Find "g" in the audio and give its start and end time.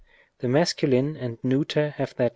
2.29-2.29